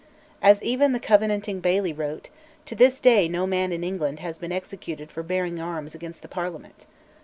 [0.41, 2.31] As even the Covenanting Baillie wrote,
[2.65, 6.27] "to this day no man in England has been executed for bearing arms against the
[6.27, 6.87] Parliament."